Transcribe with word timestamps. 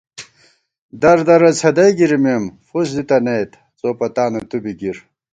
دردرہ 1.01 1.51
څھدَئی 1.59 1.91
گِرِمېم، 1.97 2.43
فُس 2.67 2.89
دِتَنَئیت، 2.95 3.51
څو 3.79 3.87
پتانہ 3.99 4.39
تُو 4.49 4.57
بی 4.63 4.73
گِر 4.79 4.97